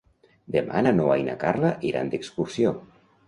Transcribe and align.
Demà 0.55 0.79
na 0.87 0.93
Noa 0.99 1.17
i 1.23 1.27
na 1.27 1.35
Carla 1.45 1.71
iran 1.91 2.11
d'excursió. 2.15 2.73